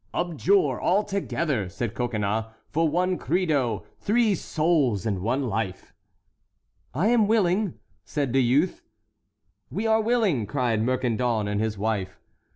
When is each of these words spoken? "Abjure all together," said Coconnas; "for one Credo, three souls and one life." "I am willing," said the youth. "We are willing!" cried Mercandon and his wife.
"Abjure 0.15 0.79
all 0.81 1.03
together," 1.03 1.69
said 1.69 1.93
Coconnas; 1.93 2.45
"for 2.71 2.89
one 2.89 3.19
Credo, 3.19 3.85
three 3.99 4.33
souls 4.33 5.05
and 5.05 5.19
one 5.19 5.43
life." 5.47 5.93
"I 6.91 7.09
am 7.09 7.27
willing," 7.27 7.75
said 8.03 8.33
the 8.33 8.41
youth. 8.41 8.81
"We 9.69 9.85
are 9.85 10.01
willing!" 10.01 10.47
cried 10.47 10.81
Mercandon 10.81 11.47
and 11.47 11.61
his 11.61 11.77
wife. 11.77 12.19